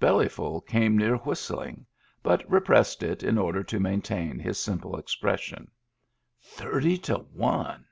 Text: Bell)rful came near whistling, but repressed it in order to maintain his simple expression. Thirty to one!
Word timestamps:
Bell)rful 0.00 0.64
came 0.64 0.96
near 0.96 1.16
whistling, 1.16 1.86
but 2.22 2.48
repressed 2.48 3.02
it 3.02 3.24
in 3.24 3.36
order 3.36 3.64
to 3.64 3.80
maintain 3.80 4.38
his 4.38 4.56
simple 4.60 4.96
expression. 4.96 5.72
Thirty 6.40 6.96
to 6.98 7.16
one! 7.16 7.86